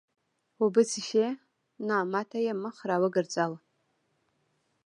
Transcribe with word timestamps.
اوبه 0.61 0.81
څښې؟ 0.91 1.27
نه، 1.87 1.97
ما 2.11 2.21
ته 2.29 2.37
یې 2.45 2.53
مخ 2.63 2.75
را 2.89 2.95
وګرځاوه. 3.03 3.57